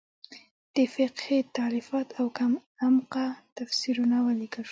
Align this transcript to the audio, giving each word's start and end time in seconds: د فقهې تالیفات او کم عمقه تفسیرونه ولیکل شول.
د 0.75 0.77
فقهې 0.93 1.37
تالیفات 1.57 2.07
او 2.19 2.27
کم 2.37 2.51
عمقه 2.85 3.25
تفسیرونه 3.57 4.17
ولیکل 4.27 4.53
شول. 4.57 4.59